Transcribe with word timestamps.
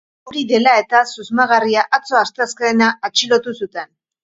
Hori 0.29 0.39
dela 0.51 0.71
eta, 0.83 1.01
susmagarria 1.11 1.85
atzo, 1.99 2.17
asteazkena, 2.23 2.91
atxilotu 3.13 3.57
zuten. 3.63 3.95